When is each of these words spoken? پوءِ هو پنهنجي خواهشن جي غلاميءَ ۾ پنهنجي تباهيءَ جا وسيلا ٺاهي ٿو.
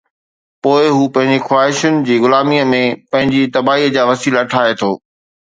پوءِ 0.61 0.81
هو 0.95 1.03
پنهنجي 1.15 1.43
خواهشن 1.47 1.93
جي 2.07 2.15
غلاميءَ 2.23 2.63
۾ 2.73 2.81
پنهنجي 3.11 3.43
تباهيءَ 3.55 3.93
جا 3.95 4.03
وسيلا 4.11 4.41
ٺاهي 4.51 4.73
ٿو. 4.81 4.91